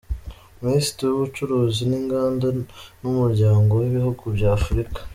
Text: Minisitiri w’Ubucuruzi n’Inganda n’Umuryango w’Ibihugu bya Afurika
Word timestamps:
Minisitiri 0.63 1.05
w’Ubucuruzi 1.07 1.81
n’Inganda 1.89 2.47
n’Umuryango 3.01 3.71
w’Ibihugu 3.79 4.23
bya 4.35 4.49
Afurika 4.59 4.99